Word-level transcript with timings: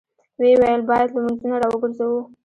ويې 0.39 0.55
ويل: 0.61 0.81
بايد 0.89 1.09
لمونځونه 1.13 1.55
راوګرځوو! 1.63 2.19